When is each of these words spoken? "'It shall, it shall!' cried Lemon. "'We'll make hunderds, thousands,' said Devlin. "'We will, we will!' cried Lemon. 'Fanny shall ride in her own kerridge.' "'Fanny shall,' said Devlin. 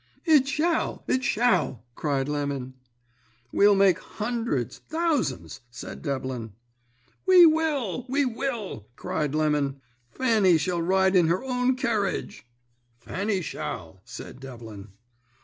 "'It 0.25 0.47
shall, 0.47 1.03
it 1.05 1.23
shall!' 1.23 1.85
cried 1.93 2.27
Lemon. 2.27 2.73
"'We'll 3.51 3.75
make 3.75 3.99
hunderds, 3.99 4.79
thousands,' 4.89 5.61
said 5.69 6.01
Devlin. 6.01 6.53
"'We 7.27 7.45
will, 7.45 8.05
we 8.09 8.25
will!' 8.25 8.87
cried 8.95 9.35
Lemon. 9.35 9.79
'Fanny 10.09 10.57
shall 10.57 10.81
ride 10.81 11.15
in 11.15 11.27
her 11.27 11.43
own 11.43 11.75
kerridge.' 11.75 12.47
"'Fanny 12.97 13.41
shall,' 13.43 14.01
said 14.03 14.39
Devlin. 14.39 14.87